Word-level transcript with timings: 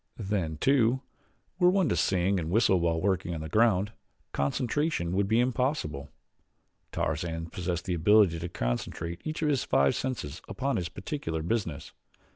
Then, 0.17 0.57
too, 0.57 1.03
were 1.59 1.69
one 1.69 1.87
to 1.89 1.95
sing 1.95 2.39
and 2.39 2.49
whistle 2.49 2.79
while 2.79 2.99
working 2.99 3.35
on 3.35 3.41
the 3.41 3.47
ground, 3.49 3.91
concentration 4.33 5.11
would 5.11 5.27
be 5.27 5.39
impossible. 5.39 6.09
Tarzan 6.91 7.51
possessed 7.51 7.85
the 7.85 7.93
ability 7.93 8.39
to 8.39 8.49
concentrate 8.49 9.21
each 9.23 9.43
of 9.43 9.49
his 9.49 9.63
five 9.63 9.93
senses 9.93 10.41
upon 10.47 10.79
its 10.79 10.89
particular 10.89 11.43
business. 11.43 11.91